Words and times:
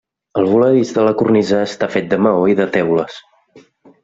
El 0.43 0.47
voladís 0.53 0.93
de 0.95 1.03
la 1.07 1.11
cornisa 1.19 1.59
està 1.67 1.91
fet 1.97 2.09
de 2.15 2.21
maó 2.29 2.49
i 2.55 2.59
teules. 2.79 3.21